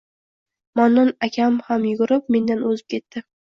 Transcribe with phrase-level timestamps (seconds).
[0.79, 3.27] Mannon akam ham yugurib, mendan o`zib ketdi